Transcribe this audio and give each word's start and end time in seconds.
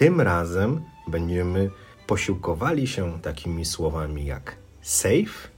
Tym 0.00 0.20
razem 0.20 0.80
będziemy 1.08 1.70
posiłkowali 2.06 2.86
się 2.86 3.20
takimi 3.22 3.64
słowami 3.64 4.26
jak 4.26 4.56
safe, 4.82 5.48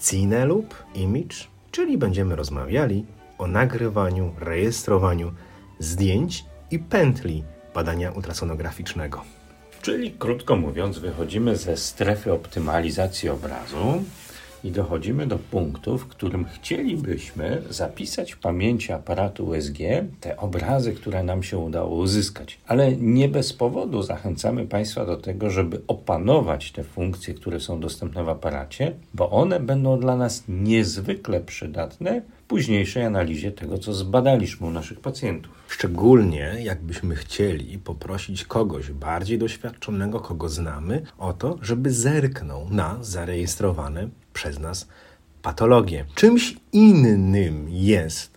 cine 0.00 0.44
lub 0.44 0.74
image, 0.94 1.36
czyli 1.70 1.98
będziemy 1.98 2.36
rozmawiali 2.36 3.06
o 3.38 3.46
nagrywaniu, 3.46 4.34
rejestrowaniu 4.38 5.32
zdjęć 5.78 6.44
i 6.70 6.78
pętli 6.78 7.44
badania 7.74 8.10
ultrasonograficznego. 8.10 9.22
Czyli 9.82 10.12
krótko 10.12 10.56
mówiąc, 10.56 10.98
wychodzimy 10.98 11.56
ze 11.56 11.76
strefy 11.76 12.32
optymalizacji 12.32 13.28
obrazu 13.28 14.02
i 14.64 14.70
dochodzimy 14.70 15.26
do 15.26 15.38
punktu, 15.38 15.98
w 15.98 16.06
którym 16.06 16.44
chcielibyśmy 16.44 17.62
zapisać 17.70 18.32
w 18.32 18.38
pamięci 18.38 18.92
aparatu 18.92 19.46
USG 19.46 19.78
te 20.20 20.36
obrazy, 20.36 20.92
które 20.92 21.22
nam 21.22 21.42
się 21.42 21.58
udało 21.58 21.96
uzyskać. 21.96 22.58
Ale 22.66 22.92
nie 22.96 23.28
bez 23.28 23.52
powodu 23.52 24.02
zachęcamy 24.02 24.66
Państwa 24.66 25.06
do 25.06 25.16
tego, 25.16 25.50
żeby 25.50 25.82
opanować 25.86 26.72
te 26.72 26.84
funkcje, 26.84 27.34
które 27.34 27.60
są 27.60 27.80
dostępne 27.80 28.24
w 28.24 28.28
aparacie, 28.28 28.92
bo 29.14 29.30
one 29.30 29.60
będą 29.60 30.00
dla 30.00 30.16
nas 30.16 30.44
niezwykle 30.48 31.40
przydatne 31.40 32.22
późniejszej 32.48 33.04
analizie 33.04 33.52
tego, 33.52 33.78
co 33.78 33.94
zbadaliśmy 33.94 34.66
u 34.66 34.70
naszych 34.70 35.00
pacjentów. 35.00 35.52
Szczególnie 35.68 36.56
jakbyśmy 36.62 37.14
chcieli 37.14 37.78
poprosić 37.78 38.44
kogoś 38.44 38.90
bardziej 38.90 39.38
doświadczonego, 39.38 40.20
kogo 40.20 40.48
znamy, 40.48 41.02
o 41.18 41.32
to, 41.32 41.58
żeby 41.62 41.90
zerknął 41.90 42.70
na 42.70 42.98
zarejestrowane 43.00 44.08
przez 44.34 44.58
nas 44.58 44.88
patologie. 45.42 46.04
Czymś 46.14 46.56
innym 46.72 47.66
jest 47.70 48.34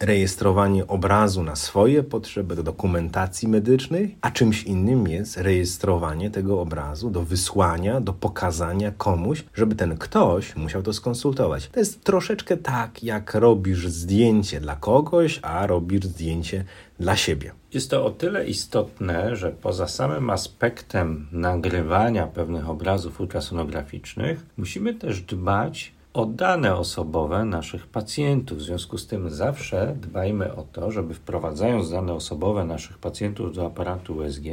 rejestrowanie 0.00 0.86
obrazu 0.86 1.42
na 1.42 1.56
swoje 1.56 2.02
potrzeby 2.02 2.56
do 2.56 2.62
dokumentacji 2.62 3.48
medycznej, 3.48 4.16
a 4.20 4.30
czymś 4.30 4.62
innym 4.62 5.08
jest 5.08 5.36
rejestrowanie 5.36 6.30
tego 6.30 6.60
obrazu 6.60 7.10
do 7.10 7.22
wysłania, 7.22 8.00
do 8.00 8.12
pokazania 8.12 8.92
komuś, 8.92 9.44
żeby 9.54 9.74
ten 9.74 9.96
ktoś 9.96 10.56
musiał 10.56 10.82
to 10.82 10.92
skonsultować. 10.92 11.68
To 11.68 11.80
jest 11.80 12.04
troszeczkę 12.04 12.56
tak, 12.56 13.02
jak 13.04 13.34
robisz 13.34 13.88
zdjęcie 13.88 14.60
dla 14.60 14.76
kogoś, 14.76 15.40
a 15.42 15.66
robisz 15.66 16.04
zdjęcie 16.04 16.64
dla 17.00 17.16
siebie. 17.16 17.52
Jest 17.74 17.90
to 17.90 18.04
o 18.06 18.10
tyle 18.10 18.46
istotne, 18.46 19.36
że 19.36 19.50
poza 19.50 19.88
samym 19.88 20.30
aspektem 20.30 21.26
nagrywania 21.32 22.26
pewnych 22.26 22.68
obrazów 22.68 23.20
ultrasonograficznych, 23.20 24.46
musimy 24.56 24.94
też 24.94 25.20
dbać 25.20 25.92
o 26.14 26.26
dane 26.26 26.76
osobowe 26.76 27.44
naszych 27.44 27.86
pacjentów. 27.86 28.58
W 28.58 28.62
związku 28.62 28.98
z 28.98 29.06
tym 29.06 29.30
zawsze 29.30 29.96
dbajmy 30.00 30.54
o 30.54 30.62
to, 30.72 30.90
żeby 30.90 31.14
wprowadzając 31.14 31.90
dane 31.90 32.12
osobowe 32.12 32.64
naszych 32.64 32.98
pacjentów 32.98 33.54
do 33.54 33.66
aparatu 33.66 34.16
USG, 34.16 34.44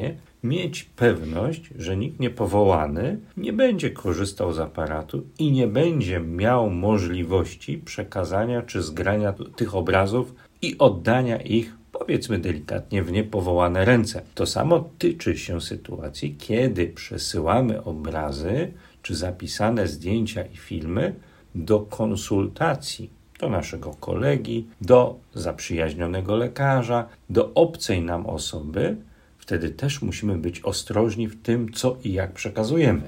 mieć 0.43 0.83
pewność, 0.83 1.69
że 1.77 1.97
nikt 1.97 2.19
niepowołany 2.19 3.19
nie 3.37 3.53
będzie 3.53 3.89
korzystał 3.89 4.53
z 4.53 4.59
aparatu 4.59 5.23
i 5.39 5.51
nie 5.51 5.67
będzie 5.67 6.19
miał 6.19 6.69
możliwości 6.69 7.77
przekazania 7.77 8.61
czy 8.61 8.81
zgrania 8.81 9.33
tych 9.55 9.75
obrazów 9.75 10.35
i 10.61 10.77
oddania 10.77 11.41
ich 11.41 11.75
powiedzmy 11.99 12.39
delikatnie, 12.39 13.03
w 13.03 13.11
niepowołane 13.11 13.85
ręce. 13.85 14.21
To 14.35 14.45
samo 14.45 14.89
tyczy 14.97 15.37
się 15.37 15.61
sytuacji, 15.61 16.35
kiedy 16.39 16.87
przesyłamy 16.87 17.83
obrazy 17.83 18.71
czy 19.01 19.15
zapisane 19.15 19.87
zdjęcia 19.87 20.43
i 20.43 20.57
filmy 20.57 21.15
do 21.55 21.79
konsultacji 21.79 23.09
do 23.39 23.49
naszego 23.49 23.93
kolegi, 23.99 24.67
do 24.81 25.19
zaprzyjaźnionego 25.33 26.35
lekarza, 26.35 27.07
do 27.29 27.53
obcej 27.53 28.01
nam 28.01 28.25
osoby. 28.25 28.97
Wtedy 29.37 29.69
też 29.69 30.01
musimy 30.01 30.37
być 30.37 30.61
ostrożni 30.61 31.27
w 31.27 31.41
tym, 31.41 31.73
co 31.73 31.97
i 32.03 32.13
jak 32.13 32.33
przekazujemy. 32.33 33.01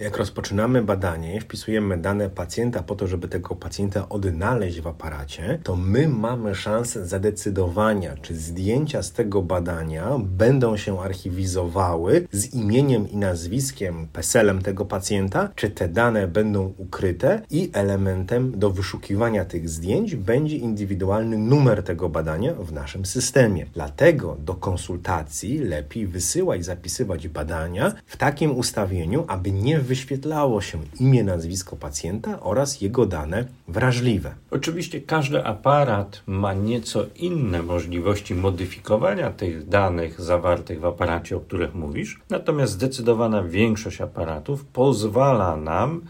Jak 0.00 0.16
rozpoczynamy 0.16 0.82
badanie, 0.82 1.40
wpisujemy 1.40 1.98
dane 1.98 2.30
pacjenta 2.30 2.82
po 2.82 2.94
to, 2.94 3.06
żeby 3.06 3.28
tego 3.28 3.54
pacjenta 3.54 4.08
odnaleźć 4.08 4.80
w 4.80 4.86
aparacie, 4.86 5.58
to 5.62 5.76
my 5.76 6.08
mamy 6.08 6.54
szansę 6.54 7.06
zadecydowania, 7.06 8.16
czy 8.16 8.36
zdjęcia 8.36 9.02
z 9.02 9.12
tego 9.12 9.42
badania 9.42 10.18
będą 10.18 10.76
się 10.76 11.00
archiwizowały 11.00 12.28
z 12.32 12.54
imieniem 12.54 13.10
i 13.10 13.16
nazwiskiem, 13.16 14.08
PESEL-em 14.12 14.62
tego 14.62 14.84
pacjenta, 14.84 15.48
czy 15.54 15.70
te 15.70 15.88
dane 15.88 16.28
będą 16.28 16.74
ukryte 16.78 17.42
i 17.50 17.70
elementem 17.72 18.58
do 18.58 18.70
wyszukiwania 18.70 19.44
tych 19.44 19.68
zdjęć 19.68 20.16
będzie 20.16 20.56
indywidualny 20.56 21.38
numer 21.38 21.82
tego 21.82 22.08
badania 22.08 22.54
w 22.54 22.72
naszym 22.72 23.06
systemie. 23.06 23.66
Dlatego 23.74 24.36
do 24.44 24.54
konsultacji 24.54 25.58
lepiej 25.58 26.06
wysyłać, 26.06 26.64
zapisywać 26.64 27.28
badania 27.28 27.92
w 28.06 28.16
takim 28.16 28.56
ustawieniu, 28.56 29.24
aby 29.28 29.52
nie 29.52 29.89
wyświetlało 29.90 30.60
się 30.60 30.78
imię, 31.00 31.24
nazwisko 31.24 31.76
pacjenta 31.76 32.40
oraz 32.40 32.80
jego 32.80 33.06
dane 33.06 33.44
wrażliwe. 33.68 34.34
Oczywiście 34.50 35.00
każdy 35.00 35.44
aparat 35.44 36.22
ma 36.26 36.52
nieco 36.54 37.06
inne 37.16 37.62
możliwości 37.62 38.34
modyfikowania 38.34 39.30
tych 39.30 39.68
danych 39.68 40.20
zawartych 40.20 40.80
w 40.80 40.84
aparacie, 40.84 41.36
o 41.36 41.40
których 41.40 41.74
mówisz, 41.74 42.20
natomiast 42.30 42.72
zdecydowana 42.72 43.42
większość 43.42 44.00
aparatów 44.00 44.64
pozwala 44.64 45.56
nam 45.56 46.00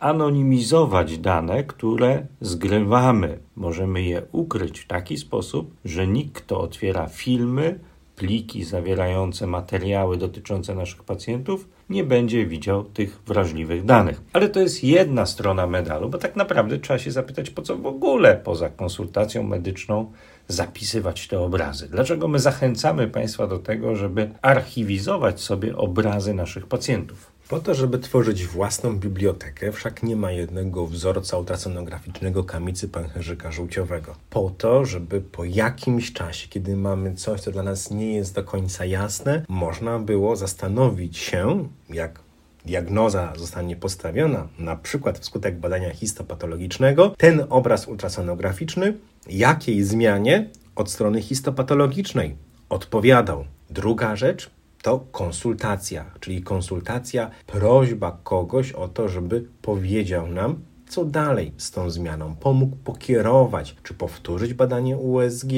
zanonimizować 0.00 1.18
dane, 1.18 1.64
które 1.64 2.26
zgrywamy. 2.40 3.38
Możemy 3.56 4.02
je 4.02 4.22
ukryć 4.32 4.80
w 4.80 4.86
taki 4.86 5.16
sposób, 5.16 5.74
że 5.84 6.06
nikt, 6.06 6.34
kto 6.42 6.60
otwiera 6.60 7.06
filmy, 7.06 7.78
pliki 8.16 8.64
zawierające 8.64 9.46
materiały 9.46 10.16
dotyczące 10.16 10.74
naszych 10.74 11.02
pacjentów, 11.04 11.68
nie 11.90 12.04
będzie 12.04 12.46
widział 12.46 12.84
tych 12.84 13.20
wrażliwych 13.26 13.84
danych. 13.84 14.20
Ale 14.32 14.48
to 14.48 14.60
jest 14.60 14.84
jedna 14.84 15.26
strona 15.26 15.66
medalu, 15.66 16.08
bo 16.08 16.18
tak 16.18 16.36
naprawdę 16.36 16.78
trzeba 16.78 16.98
się 16.98 17.10
zapytać, 17.10 17.50
po 17.50 17.62
co 17.62 17.76
w 17.76 17.86
ogóle 17.86 18.40
poza 18.44 18.70
konsultacją 18.70 19.42
medyczną 19.42 20.12
zapisywać 20.48 21.28
te 21.28 21.40
obrazy. 21.40 21.88
Dlaczego 21.88 22.28
my 22.28 22.38
zachęcamy 22.38 23.08
Państwa 23.08 23.46
do 23.46 23.58
tego, 23.58 23.96
żeby 23.96 24.30
archiwizować 24.42 25.40
sobie 25.40 25.76
obrazy 25.76 26.34
naszych 26.34 26.66
pacjentów? 26.66 27.32
Po 27.50 27.60
to, 27.60 27.74
żeby 27.74 27.98
tworzyć 27.98 28.46
własną 28.46 28.98
bibliotekę, 28.98 29.72
wszak 29.72 30.02
nie 30.02 30.16
ma 30.16 30.32
jednego 30.32 30.86
wzorca 30.86 31.38
ultrasonograficznego 31.38 32.44
kamicy 32.44 32.88
pęcherzyka 32.88 33.52
żółciowego. 33.52 34.14
Po 34.30 34.50
to, 34.58 34.84
żeby 34.84 35.20
po 35.20 35.44
jakimś 35.44 36.12
czasie, 36.12 36.48
kiedy 36.48 36.76
mamy 36.76 37.14
coś, 37.14 37.40
co 37.40 37.50
dla 37.50 37.62
nas 37.62 37.90
nie 37.90 38.14
jest 38.14 38.34
do 38.34 38.44
końca 38.44 38.84
jasne, 38.84 39.44
można 39.48 39.98
było 39.98 40.36
zastanowić 40.36 41.18
się, 41.18 41.68
jak 41.88 42.20
diagnoza 42.66 43.32
zostanie 43.36 43.76
postawiona, 43.76 44.48
na 44.58 44.76
przykład 44.76 45.18
wskutek 45.18 45.58
badania 45.58 45.94
histopatologicznego, 45.94 47.14
ten 47.18 47.44
obraz 47.48 47.88
ultrasonograficzny 47.88 48.94
jakiej 49.28 49.84
zmianie 49.84 50.50
od 50.76 50.90
strony 50.90 51.22
histopatologicznej 51.22 52.36
odpowiadał. 52.68 53.44
Druga 53.70 54.16
rzecz, 54.16 54.50
to 54.82 54.98
konsultacja, 55.12 56.10
czyli 56.20 56.42
konsultacja, 56.42 57.30
prośba 57.46 58.18
kogoś 58.22 58.72
o 58.72 58.88
to, 58.88 59.08
żeby 59.08 59.48
powiedział 59.62 60.26
nam, 60.26 60.62
co 60.88 61.04
dalej 61.04 61.52
z 61.56 61.70
tą 61.70 61.90
zmianą, 61.90 62.36
pomógł 62.36 62.76
pokierować, 62.76 63.76
czy 63.82 63.94
powtórzyć 63.94 64.54
badanie 64.54 64.96
USG, 64.96 65.52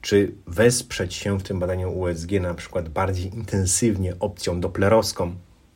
czy 0.00 0.34
wesprzeć 0.46 1.14
się 1.14 1.38
w 1.38 1.42
tym 1.42 1.58
badaniu 1.58 1.98
USG 1.98 2.30
na 2.40 2.54
przykład 2.54 2.88
bardziej 2.88 3.34
intensywnie 3.34 4.14
opcją 4.20 4.60
doplerowską, 4.60 5.34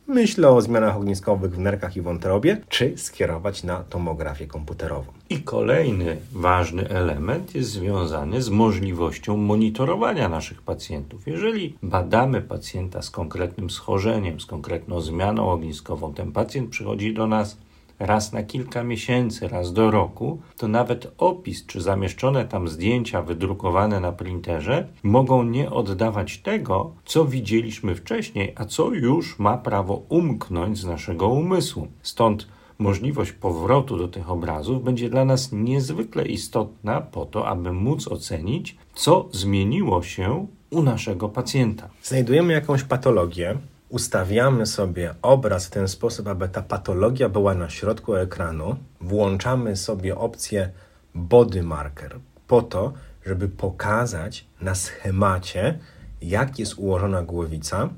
Myślę 0.09 0.49
o 0.49 0.61
zmianach 0.61 0.97
ogniskowych 0.97 1.55
w 1.55 1.59
nerkach 1.59 1.97
i 1.97 2.01
wątrobie, 2.01 2.61
czy 2.69 2.93
skierować 2.97 3.63
na 3.63 3.83
tomografię 3.83 4.47
komputerową. 4.47 5.11
I 5.29 5.39
kolejny 5.39 6.17
ważny 6.31 6.89
element 6.89 7.55
jest 7.55 7.69
związany 7.69 8.41
z 8.41 8.49
możliwością 8.49 9.37
monitorowania 9.37 10.29
naszych 10.29 10.61
pacjentów. 10.61 11.27
Jeżeli 11.27 11.77
badamy 11.83 12.41
pacjenta 12.41 13.01
z 13.01 13.09
konkretnym 13.09 13.69
schorzeniem, 13.69 14.39
z 14.39 14.45
konkretną 14.45 15.01
zmianą 15.01 15.51
ogniskową, 15.51 16.13
ten 16.13 16.31
pacjent 16.31 16.69
przychodzi 16.69 17.13
do 17.13 17.27
nas 17.27 17.57
raz 17.99 18.33
na 18.33 18.43
kilka 18.43 18.83
miesięcy, 18.83 19.47
raz 19.47 19.73
do 19.73 19.91
roku, 19.91 20.41
to 20.57 20.67
nawet 20.67 21.13
opis 21.17 21.65
czy 21.65 21.81
zamieszczone 21.81 22.45
tam 22.45 22.67
zdjęcia 22.67 23.21
wydrukowane 23.21 23.99
na 23.99 24.11
printerze 24.11 24.87
mogą 25.03 25.43
nie 25.43 25.71
oddawać 25.71 26.37
tego, 26.37 26.91
co 27.05 27.25
widzieliśmy 27.25 27.95
wcześniej, 27.95 28.53
a 28.55 28.65
co 28.65 28.93
już 28.93 29.39
ma 29.39 29.57
prawo 29.57 30.01
umknąć 30.09 30.77
z 30.77 30.85
naszego 30.85 31.27
umysłu. 31.27 31.87
Stąd 32.01 32.47
możliwość 32.79 33.31
powrotu 33.31 33.97
do 33.97 34.07
tych 34.07 34.31
obrazów 34.31 34.83
będzie 34.83 35.09
dla 35.09 35.25
nas 35.25 35.51
niezwykle 35.51 36.25
istotna 36.25 37.01
po 37.01 37.25
to, 37.25 37.47
aby 37.47 37.73
móc 37.73 38.07
ocenić, 38.07 38.77
co 38.93 39.29
zmieniło 39.31 40.03
się 40.03 40.47
u 40.69 40.83
naszego 40.83 41.29
pacjenta. 41.29 41.89
Znajdujemy 42.03 42.53
jakąś 42.53 42.83
patologię, 42.83 43.57
ustawiamy 43.89 44.65
sobie 44.65 45.15
obraz 45.21 45.65
w 45.65 45.69
ten 45.69 45.87
sposób, 45.87 46.27
aby 46.27 46.49
ta 46.49 46.61
patologia 46.61 47.29
była 47.29 47.53
na 47.53 47.69
środku 47.69 48.15
ekranu, 48.15 48.75
włączamy 49.01 49.75
sobie 49.75 50.17
opcję 50.17 50.71
body 51.15 51.63
marker 51.63 52.19
po 52.47 52.61
to, 52.61 52.93
żeby 53.25 53.49
pokazać 53.49 54.45
na 54.61 54.75
schemacie, 54.75 55.79
jak 56.21 56.59
jest 56.59 56.77
ułożona 56.77 57.23
głowica, 57.23 57.89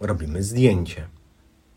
robimy 0.00 0.42
zdjęcie. 0.42 1.06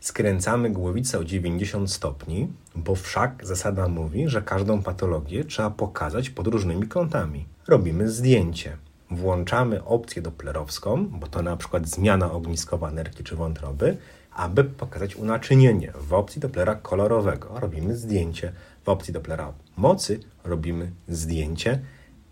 Skręcamy 0.00 0.70
głowicę 0.70 1.18
o 1.18 1.24
90 1.24 1.92
stopni, 1.92 2.52
bo 2.74 2.94
wszak 2.94 3.46
zasada 3.46 3.88
mówi, 3.88 4.28
że 4.28 4.42
każdą 4.42 4.82
patologię 4.82 5.44
trzeba 5.44 5.70
pokazać 5.70 6.30
pod 6.30 6.46
różnymi 6.46 6.88
kątami. 6.88 7.46
Robimy 7.68 8.10
zdjęcie 8.10 8.76
włączamy 9.10 9.84
opcję 9.84 10.22
doplerowską, 10.22 11.06
bo 11.08 11.26
to 11.26 11.42
na 11.42 11.56
przykład 11.56 11.88
zmiana 11.88 12.32
ogniskowa 12.32 12.90
nerki 12.90 13.24
czy 13.24 13.36
wątroby, 13.36 13.96
aby 14.32 14.64
pokazać 14.64 15.16
unaczynienie. 15.16 15.92
W 16.00 16.14
opcji 16.14 16.40
Dopplera 16.40 16.74
kolorowego 16.74 17.60
robimy 17.60 17.96
zdjęcie, 17.96 18.52
w 18.84 18.88
opcji 18.88 19.12
Dopplera 19.12 19.52
mocy 19.76 20.20
robimy 20.44 20.90
zdjęcie, 21.08 21.80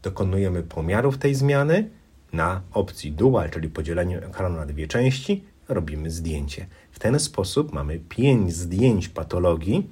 dokonujemy 0.02 0.62
pomiarów 0.62 1.18
tej 1.18 1.34
zmiany, 1.34 1.90
na 2.32 2.60
opcji 2.72 3.12
Dual, 3.12 3.50
czyli 3.50 3.68
podzielenie 3.68 4.18
ekranu 4.18 4.56
na 4.56 4.66
dwie 4.66 4.88
części, 4.88 5.44
robimy 5.68 6.10
zdjęcie. 6.10 6.66
W 6.92 6.98
ten 6.98 7.20
sposób 7.20 7.72
mamy 7.72 7.98
pięć 8.08 8.54
zdjęć 8.54 9.08
patologii 9.08 9.90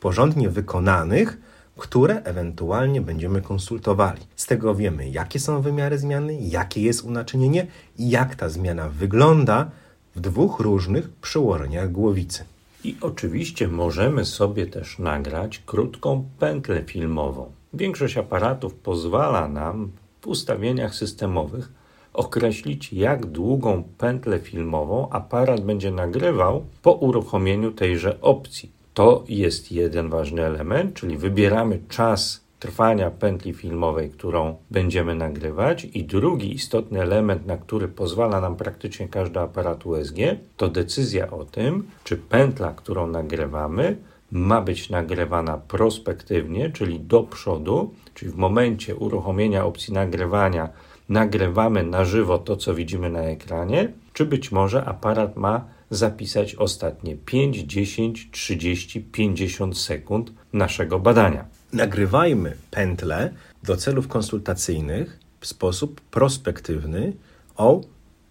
porządnie 0.00 0.48
wykonanych, 0.48 1.38
które 1.76 2.22
ewentualnie 2.22 3.00
będziemy 3.00 3.42
konsultowali. 3.42 4.20
Z 4.36 4.46
tego 4.46 4.74
wiemy, 4.74 5.08
jakie 5.08 5.40
są 5.40 5.62
wymiary 5.62 5.98
zmiany, 5.98 6.34
jakie 6.40 6.82
jest 6.82 7.04
unaczynienie 7.04 7.66
i 7.98 8.10
jak 8.10 8.34
ta 8.34 8.48
zmiana 8.48 8.88
wygląda 8.88 9.70
w 10.16 10.20
dwóch 10.20 10.60
różnych 10.60 11.10
przełożeniach 11.10 11.92
głowicy. 11.92 12.44
I 12.84 12.96
oczywiście 13.00 13.68
możemy 13.68 14.24
sobie 14.24 14.66
też 14.66 14.98
nagrać 14.98 15.62
krótką 15.66 16.24
pętlę 16.38 16.82
filmową. 16.82 17.52
Większość 17.74 18.16
aparatów 18.16 18.74
pozwala 18.74 19.48
nam 19.48 19.90
w 20.20 20.26
ustawieniach 20.26 20.94
systemowych 20.94 21.72
określić, 22.12 22.92
jak 22.92 23.26
długą 23.26 23.82
pętlę 23.98 24.38
filmową 24.38 25.08
aparat 25.10 25.60
będzie 25.60 25.90
nagrywał 25.90 26.64
po 26.82 26.92
uruchomieniu 26.92 27.72
tejże 27.72 28.20
opcji. 28.20 28.81
To 28.94 29.24
jest 29.28 29.72
jeden 29.72 30.08
ważny 30.10 30.44
element, 30.44 30.94
czyli 30.94 31.16
wybieramy 31.16 31.80
czas 31.88 32.42
trwania 32.58 33.10
pętli 33.10 33.52
filmowej, 33.52 34.10
którą 34.10 34.56
będziemy 34.70 35.14
nagrywać. 35.14 35.84
I 35.84 36.04
drugi 36.04 36.54
istotny 36.54 37.02
element, 37.02 37.46
na 37.46 37.56
który 37.56 37.88
pozwala 37.88 38.40
nam 38.40 38.56
praktycznie 38.56 39.08
każdy 39.08 39.40
aparat 39.40 39.86
USG, 39.86 40.16
to 40.56 40.68
decyzja 40.68 41.30
o 41.30 41.44
tym, 41.44 41.86
czy 42.04 42.16
pętla, 42.16 42.72
którą 42.76 43.06
nagrywamy, 43.06 43.96
ma 44.32 44.60
być 44.60 44.90
nagrywana 44.90 45.58
prospektywnie, 45.58 46.70
czyli 46.70 47.00
do 47.00 47.22
przodu, 47.22 47.94
czyli 48.14 48.30
w 48.30 48.36
momencie 48.36 48.96
uruchomienia 48.96 49.64
opcji 49.64 49.94
nagrywania 49.94 50.68
nagrywamy 51.08 51.82
na 51.82 52.04
żywo 52.04 52.38
to, 52.38 52.56
co 52.56 52.74
widzimy 52.74 53.10
na 53.10 53.20
ekranie, 53.20 53.92
czy 54.12 54.26
być 54.26 54.52
może 54.52 54.84
aparat 54.84 55.36
ma 55.36 55.64
zapisać 55.92 56.54
ostatnie 56.54 57.16
5, 57.16 57.56
10, 57.58 58.28
30, 58.30 59.00
50 59.00 59.78
sekund 59.78 60.32
naszego 60.52 60.98
badania. 60.98 61.44
Nagrywajmy 61.72 62.56
pętle 62.70 63.32
do 63.62 63.76
celów 63.76 64.08
konsultacyjnych 64.08 65.18
w 65.40 65.46
sposób 65.46 66.00
prospektywny 66.00 67.12
o 67.56 67.80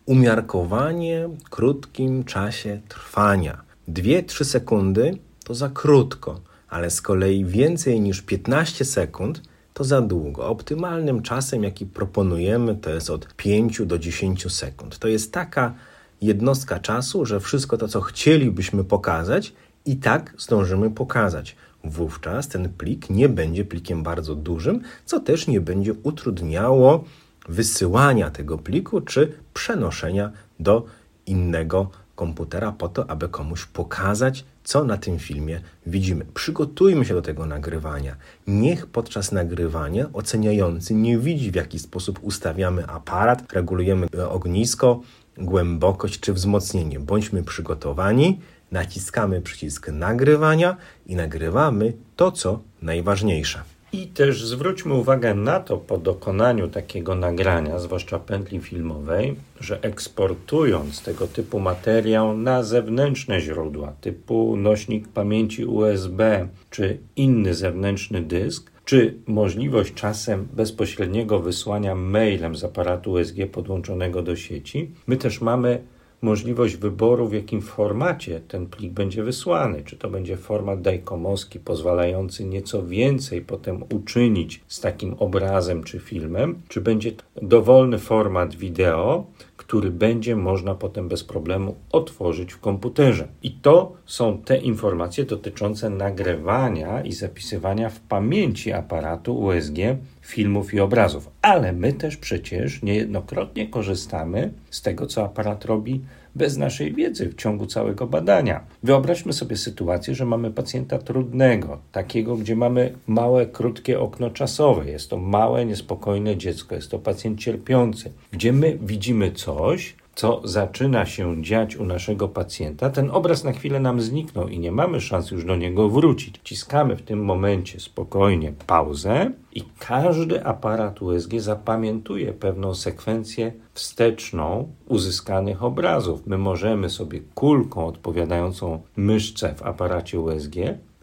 umiarkowanie 0.05 1.29
krótkim 1.49 2.23
czasie 2.23 2.81
trwania. 2.89 3.61
2-3 3.89 4.43
sekundy 4.43 5.17
to 5.43 5.53
za 5.53 5.69
krótko, 5.69 6.41
ale 6.69 6.89
z 6.89 7.01
kolei 7.01 7.45
więcej 7.45 8.01
niż 8.01 8.21
15 8.21 8.85
sekund 8.85 9.41
to 9.73 9.83
za 9.83 10.01
długo. 10.01 10.47
Optymalnym 10.47 11.21
czasem, 11.21 11.63
jaki 11.63 11.85
proponujemy, 11.85 12.75
to 12.75 12.89
jest 12.89 13.09
od 13.09 13.33
5 13.35 13.81
do 13.85 13.99
10 13.99 14.53
sekund. 14.53 14.99
To 14.99 15.07
jest 15.07 15.33
taka 15.33 15.73
jednostka 16.21 16.79
czasu, 16.79 17.25
że 17.25 17.39
wszystko 17.39 17.77
to, 17.77 17.87
co 17.87 18.01
chcielibyśmy 18.01 18.83
pokazać, 18.83 19.53
i 19.85 19.95
tak 19.95 20.33
zdążymy 20.37 20.91
pokazać. 20.91 21.55
Wówczas 21.83 22.47
ten 22.47 22.69
plik 22.69 23.09
nie 23.09 23.29
będzie 23.29 23.65
plikiem 23.65 24.03
bardzo 24.03 24.35
dużym, 24.35 24.81
co 25.05 25.19
też 25.19 25.47
nie 25.47 25.61
będzie 25.61 25.93
utrudniało 25.93 27.03
wysyłania 27.49 28.29
tego 28.31 28.57
pliku 28.57 29.01
czy 29.01 29.33
przenoszenia 29.53 30.31
do 30.59 30.85
innego 31.25 31.89
komputera 32.15 32.71
po 32.71 32.89
to, 32.89 33.09
aby 33.09 33.29
komuś 33.29 33.65
pokazać, 33.65 34.45
co 34.63 34.83
na 34.83 34.97
tym 34.97 35.19
filmie 35.19 35.61
widzimy. 35.85 36.25
Przygotujmy 36.33 37.05
się 37.05 37.13
do 37.13 37.21
tego 37.21 37.45
nagrywania. 37.45 38.15
Niech 38.47 38.87
podczas 38.87 39.31
nagrywania 39.31 40.09
oceniający 40.13 40.93
nie 40.93 41.17
widzi, 41.17 41.51
w 41.51 41.55
jaki 41.55 41.79
sposób 41.79 42.19
ustawiamy 42.21 42.87
aparat, 42.87 43.53
regulujemy 43.53 44.07
ognisko, 44.29 45.01
głębokość 45.37 46.19
czy 46.19 46.33
wzmocnienie. 46.33 46.99
Bądźmy 46.99 47.43
przygotowani, 47.43 48.39
naciskamy 48.71 49.41
przycisk 49.41 49.87
nagrywania 49.87 50.77
i 51.07 51.15
nagrywamy 51.15 51.93
to, 52.15 52.31
co 52.31 52.59
najważniejsze. 52.81 53.63
I 53.93 54.07
też 54.07 54.45
zwróćmy 54.45 54.93
uwagę 54.93 55.35
na 55.35 55.59
to 55.59 55.77
po 55.77 55.97
dokonaniu 55.97 56.67
takiego 56.67 57.15
nagrania, 57.15 57.79
zwłaszcza 57.79 58.19
pętli 58.19 58.59
filmowej, 58.59 59.35
że 59.59 59.81
eksportując 59.81 61.01
tego 61.03 61.27
typu 61.27 61.59
materiał 61.59 62.37
na 62.37 62.63
zewnętrzne 62.63 63.41
źródła, 63.41 63.93
typu 64.01 64.57
nośnik 64.57 65.07
pamięci 65.07 65.65
USB 65.65 66.47
czy 66.69 66.97
inny 67.15 67.53
zewnętrzny 67.53 68.21
dysk, 68.21 68.70
czy 68.85 69.13
możliwość 69.27 69.93
czasem 69.93 70.47
bezpośredniego 70.53 71.39
wysłania 71.39 71.95
mailem 71.95 72.55
z 72.55 72.63
aparatu 72.63 73.11
USG 73.11 73.35
podłączonego 73.51 74.21
do 74.21 74.35
sieci, 74.35 74.91
my 75.07 75.17
też 75.17 75.41
mamy 75.41 75.81
możliwość 76.21 76.75
wyboru, 76.75 77.27
w 77.27 77.33
jakim 77.33 77.61
formacie 77.61 78.41
ten 78.47 78.67
plik 78.67 78.93
będzie 78.93 79.23
wysłany. 79.23 79.83
Czy 79.83 79.97
to 79.97 80.09
będzie 80.09 80.37
format 80.37 80.81
dajkomowski, 80.81 81.59
pozwalający 81.59 82.45
nieco 82.45 82.85
więcej 82.85 83.41
potem 83.41 83.83
uczynić 83.93 84.61
z 84.67 84.79
takim 84.79 85.13
obrazem 85.13 85.83
czy 85.83 85.99
filmem, 85.99 86.61
czy 86.67 86.81
będzie 86.81 87.11
dowolny 87.41 87.99
format 87.99 88.55
wideo, 88.55 89.25
który 89.71 89.91
będzie 89.91 90.35
można 90.35 90.75
potem 90.75 91.07
bez 91.07 91.23
problemu 91.23 91.75
otworzyć 91.91 92.53
w 92.53 92.59
komputerze. 92.59 93.27
I 93.43 93.51
to 93.51 93.93
są 94.05 94.37
te 94.37 94.57
informacje 94.57 95.25
dotyczące 95.25 95.89
nagrywania 95.89 97.01
i 97.01 97.11
zapisywania 97.11 97.89
w 97.89 97.99
pamięci 97.99 98.73
aparatu 98.73 99.39
USG 99.39 99.77
filmów 100.21 100.73
i 100.73 100.79
obrazów. 100.79 101.29
Ale 101.41 101.73
my 101.73 101.93
też 101.93 102.17
przecież 102.17 102.81
niejednokrotnie 102.83 103.67
korzystamy 103.67 104.53
z 104.69 104.81
tego, 104.81 105.07
co 105.07 105.23
aparat 105.23 105.65
robi 105.65 106.01
bez 106.35 106.57
naszej 106.57 106.93
wiedzy 106.93 107.29
w 107.29 107.35
ciągu 107.35 107.65
całego 107.65 108.07
badania. 108.07 108.63
Wyobraźmy 108.83 109.33
sobie 109.33 109.57
sytuację, 109.57 110.15
że 110.15 110.25
mamy 110.25 110.51
pacjenta 110.51 110.97
trudnego, 110.97 111.79
takiego, 111.91 112.37
gdzie 112.37 112.55
mamy 112.55 112.93
małe, 113.07 113.45
krótkie 113.45 113.99
okno 113.99 114.29
czasowe. 114.29 114.89
Jest 114.89 115.09
to 115.09 115.17
małe, 115.17 115.65
niespokojne 115.65 116.37
dziecko, 116.37 116.75
jest 116.75 116.91
to 116.91 116.99
pacjent 116.99 117.39
cierpiący, 117.39 118.11
gdzie 118.31 118.53
my 118.53 118.77
widzimy 118.81 119.31
coś, 119.31 119.95
co 120.15 120.41
zaczyna 120.43 121.05
się 121.05 121.43
dziać 121.43 121.75
u 121.75 121.85
naszego 121.85 122.27
pacjenta, 122.27 122.89
ten 122.89 123.11
obraz 123.11 123.43
na 123.43 123.51
chwilę 123.51 123.79
nam 123.79 124.01
zniknął 124.01 124.47
i 124.47 124.59
nie 124.59 124.71
mamy 124.71 125.01
szans 125.01 125.31
już 125.31 125.45
do 125.45 125.55
niego 125.55 125.89
wrócić. 125.89 126.39
Ciskamy 126.43 126.95
w 126.95 127.01
tym 127.01 127.25
momencie 127.25 127.79
spokojnie 127.79 128.53
pauzę 128.67 129.31
i 129.53 129.63
każdy 129.79 130.45
aparat 130.45 131.01
USG 131.01 131.39
zapamiętuje 131.39 132.33
pewną 132.33 132.75
sekwencję 132.75 133.51
wsteczną 133.73 134.67
uzyskanych 134.87 135.63
obrazów. 135.63 136.27
My 136.27 136.37
możemy 136.37 136.89
sobie 136.89 137.19
kulką 137.35 137.87
odpowiadającą 137.87 138.81
myszce 138.95 139.55
w 139.55 139.63
aparacie 139.63 140.19
USG 140.19 140.55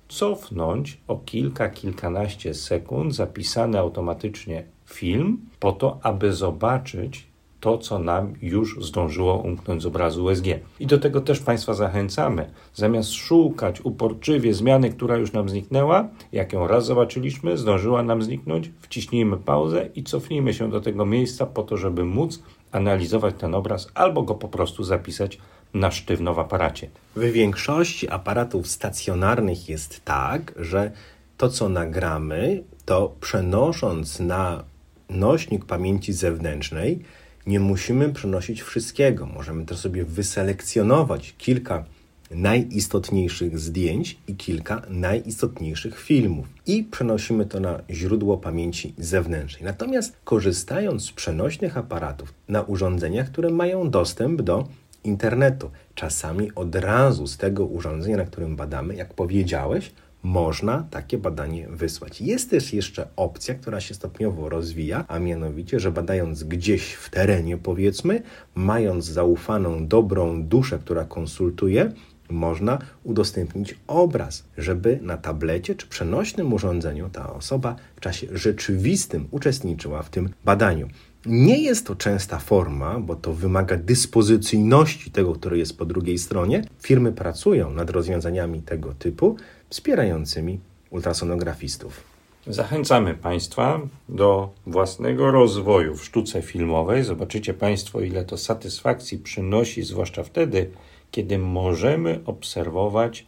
cofnąć 0.08 0.98
o 1.08 1.16
kilka, 1.16 1.68
kilkanaście 1.68 2.54
sekund 2.54 3.14
zapisany 3.14 3.78
automatycznie 3.78 4.64
film, 4.86 5.38
po 5.60 5.72
to, 5.72 5.98
aby 6.02 6.32
zobaczyć 6.32 7.28
to, 7.60 7.78
co 7.78 7.98
nam 7.98 8.34
już 8.42 8.84
zdążyło 8.84 9.34
umknąć 9.34 9.82
z 9.82 9.86
obrazu 9.86 10.24
USG. 10.24 10.44
I 10.80 10.86
do 10.86 10.98
tego 10.98 11.20
też 11.20 11.40
Państwa 11.40 11.74
zachęcamy. 11.74 12.50
Zamiast 12.74 13.12
szukać 13.12 13.80
uporczywie 13.80 14.54
zmiany, 14.54 14.90
która 14.90 15.16
już 15.16 15.32
nam 15.32 15.48
zniknęła, 15.48 16.08
jak 16.32 16.52
ją 16.52 16.66
raz 16.66 16.86
zobaczyliśmy, 16.86 17.58
zdążyła 17.58 18.02
nam 18.02 18.22
zniknąć, 18.22 18.70
wciśnijmy 18.80 19.36
pauzę 19.36 19.88
i 19.94 20.02
cofnijmy 20.04 20.54
się 20.54 20.70
do 20.70 20.80
tego 20.80 21.06
miejsca 21.06 21.46
po 21.46 21.62
to, 21.62 21.76
żeby 21.76 22.04
móc 22.04 22.42
analizować 22.72 23.34
ten 23.38 23.54
obraz 23.54 23.88
albo 23.94 24.22
go 24.22 24.34
po 24.34 24.48
prostu 24.48 24.84
zapisać 24.84 25.38
na 25.74 25.90
sztywno 25.90 26.34
w 26.34 26.38
aparacie. 26.38 26.90
W 27.16 27.20
większości 27.20 28.08
aparatów 28.08 28.68
stacjonarnych 28.68 29.68
jest 29.68 30.04
tak, 30.04 30.54
że 30.56 30.90
to, 31.36 31.48
co 31.48 31.68
nagramy, 31.68 32.62
to 32.84 33.14
przenosząc 33.20 34.20
na 34.20 34.64
nośnik 35.10 35.64
pamięci 35.64 36.12
zewnętrznej, 36.12 37.04
nie 37.48 37.60
musimy 37.60 38.12
przenosić 38.12 38.62
wszystkiego. 38.62 39.26
Możemy 39.26 39.64
też 39.66 39.78
sobie 39.78 40.04
wyselekcjonować 40.04 41.34
kilka 41.38 41.84
najistotniejszych 42.30 43.58
zdjęć 43.58 44.18
i 44.26 44.34
kilka 44.34 44.82
najistotniejszych 44.90 46.00
filmów 46.00 46.46
i 46.66 46.84
przenosimy 46.84 47.46
to 47.46 47.60
na 47.60 47.80
źródło 47.90 48.38
pamięci 48.38 48.94
zewnętrznej. 48.98 49.64
Natomiast 49.64 50.16
korzystając 50.24 51.04
z 51.04 51.12
przenośnych 51.12 51.76
aparatów 51.76 52.34
na 52.48 52.62
urządzeniach, 52.62 53.30
które 53.30 53.50
mają 53.50 53.90
dostęp 53.90 54.42
do 54.42 54.68
internetu, 55.04 55.70
czasami 55.94 56.54
od 56.54 56.74
razu 56.74 57.26
z 57.26 57.36
tego 57.36 57.66
urządzenia, 57.66 58.16
na 58.16 58.24
którym 58.24 58.56
badamy, 58.56 58.94
jak 58.94 59.14
powiedziałeś, 59.14 59.92
można 60.28 60.86
takie 60.90 61.18
badanie 61.18 61.68
wysłać. 61.68 62.20
Jest 62.20 62.50
też 62.50 62.72
jeszcze 62.72 63.08
opcja, 63.16 63.54
która 63.54 63.80
się 63.80 63.94
stopniowo 63.94 64.48
rozwija, 64.48 65.04
a 65.08 65.18
mianowicie, 65.18 65.80
że 65.80 65.92
badając 65.92 66.44
gdzieś 66.44 66.92
w 66.92 67.10
terenie, 67.10 67.56
powiedzmy, 67.56 68.22
mając 68.54 69.04
zaufaną, 69.04 69.86
dobrą 69.86 70.42
duszę, 70.44 70.78
która 70.78 71.04
konsultuje, 71.04 71.92
można 72.30 72.78
udostępnić 73.04 73.74
obraz, 73.86 74.44
żeby 74.58 74.98
na 75.02 75.16
tablecie 75.16 75.74
czy 75.74 75.86
przenośnym 75.86 76.52
urządzeniu 76.52 77.08
ta 77.12 77.32
osoba 77.32 77.76
w 77.96 78.00
czasie 78.00 78.26
rzeczywistym 78.32 79.28
uczestniczyła 79.30 80.02
w 80.02 80.10
tym 80.10 80.28
badaniu. 80.44 80.88
Nie 81.26 81.62
jest 81.62 81.86
to 81.86 81.94
częsta 81.94 82.38
forma, 82.38 83.00
bo 83.00 83.16
to 83.16 83.32
wymaga 83.32 83.76
dyspozycyjności 83.76 85.10
tego, 85.10 85.32
który 85.32 85.58
jest 85.58 85.78
po 85.78 85.84
drugiej 85.84 86.18
stronie. 86.18 86.64
Firmy 86.82 87.12
pracują 87.12 87.70
nad 87.70 87.90
rozwiązaniami 87.90 88.62
tego 88.62 88.94
typu, 88.94 89.36
wspierającymi 89.70 90.60
ultrasonografistów. 90.90 92.04
Zachęcamy 92.46 93.14
Państwa 93.14 93.80
do 94.08 94.50
własnego 94.66 95.30
rozwoju 95.30 95.96
w 95.96 96.04
sztuce 96.04 96.42
filmowej. 96.42 97.04
Zobaczycie 97.04 97.54
Państwo, 97.54 98.00
ile 98.00 98.24
to 98.24 98.36
satysfakcji 98.36 99.18
przynosi, 99.18 99.82
zwłaszcza 99.82 100.22
wtedy, 100.24 100.70
kiedy 101.10 101.38
możemy 101.38 102.20
obserwować 102.26 103.26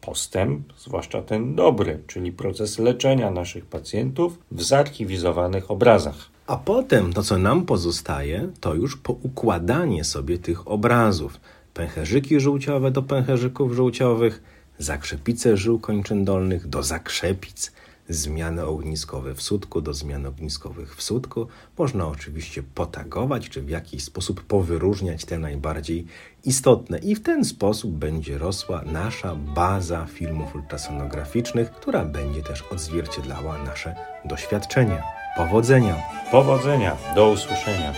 postęp, 0.00 0.72
zwłaszcza 0.78 1.22
ten 1.22 1.54
dobry, 1.54 2.02
czyli 2.06 2.32
proces 2.32 2.78
leczenia 2.78 3.30
naszych 3.30 3.66
pacjentów 3.66 4.38
w 4.50 4.62
zarchiwizowanych 4.62 5.70
obrazach. 5.70 6.31
A 6.52 6.56
potem 6.56 7.12
to, 7.12 7.22
co 7.22 7.38
nam 7.38 7.66
pozostaje, 7.66 8.48
to 8.60 8.74
już 8.74 8.96
poukładanie 8.96 10.04
sobie 10.04 10.38
tych 10.38 10.68
obrazów. 10.68 11.40
Pęcherzyki 11.74 12.40
żółciowe 12.40 12.90
do 12.90 13.02
pęcherzyków 13.02 13.72
żółciowych, 13.72 14.42
zakrzepice 14.78 15.56
żył 15.56 15.78
kończyn 15.78 16.24
dolnych 16.24 16.68
do 16.68 16.82
zakrzepic, 16.82 17.72
zmiany 18.08 18.66
ogniskowe 18.66 19.34
w 19.34 19.42
sutku 19.42 19.80
do 19.80 19.94
zmian 19.94 20.26
ogniskowych 20.26 20.96
w 20.96 21.02
sutku. 21.02 21.46
Można 21.78 22.08
oczywiście 22.08 22.62
potagować, 22.62 23.48
czy 23.48 23.62
w 23.62 23.68
jakiś 23.68 24.04
sposób 24.04 24.44
powyróżniać 24.44 25.24
te 25.24 25.38
najbardziej 25.38 26.06
istotne 26.44 26.98
i 26.98 27.14
w 27.14 27.22
ten 27.22 27.44
sposób 27.44 27.90
będzie 27.90 28.38
rosła 28.38 28.82
nasza 28.82 29.34
baza 29.34 30.06
filmów 30.06 30.54
ultrasonograficznych, 30.54 31.70
która 31.70 32.04
będzie 32.04 32.42
też 32.42 32.62
odzwierciedlała 32.62 33.64
nasze 33.64 33.94
doświadczenia. 34.24 35.21
Powodzenia! 35.36 35.94
Powodzenia! 36.30 36.96
Do 37.14 37.28
usłyszenia! 37.28 37.92